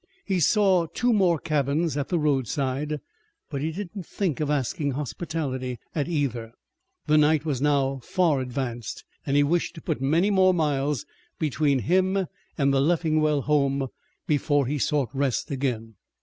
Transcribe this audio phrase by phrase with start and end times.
[0.25, 3.01] He saw two more cabins at the roadside,
[3.51, 6.53] but he did not think of asking hospitality at either.
[7.05, 11.05] The night was now far advanced and he wished to put many more miles
[11.37, 12.25] between him
[12.57, 13.89] and the Leffingwell home
[14.25, 15.93] before he sought rest again.